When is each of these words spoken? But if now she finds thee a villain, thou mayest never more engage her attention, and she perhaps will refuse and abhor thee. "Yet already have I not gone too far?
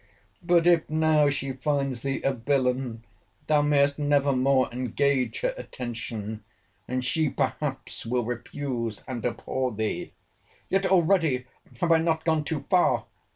But 0.41 0.65
if 0.65 0.89
now 0.89 1.29
she 1.29 1.51
finds 1.53 2.01
thee 2.01 2.23
a 2.23 2.33
villain, 2.33 3.03
thou 3.45 3.61
mayest 3.61 3.99
never 3.99 4.33
more 4.33 4.67
engage 4.71 5.41
her 5.41 5.53
attention, 5.55 6.43
and 6.87 7.05
she 7.05 7.29
perhaps 7.29 8.03
will 8.07 8.25
refuse 8.25 9.03
and 9.07 9.23
abhor 9.23 9.71
thee. 9.71 10.13
"Yet 10.71 10.87
already 10.87 11.45
have 11.81 11.91
I 11.91 11.99
not 11.99 12.25
gone 12.25 12.43
too 12.43 12.65
far? 12.67 13.05